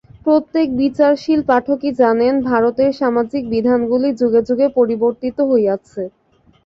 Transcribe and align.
প্রত্যেক 0.25 0.67
বিচারশীল 0.77 1.39
পাঠকই 1.49 1.91
জানেন, 2.01 2.33
ভারতের 2.49 2.91
সামাজিক 2.99 3.43
বিধানগুলি 3.53 4.09
যুগে 4.19 4.41
যুগে 4.47 4.67
পরিবর্তিত 4.77 5.37
হইয়াছে। 5.49 6.01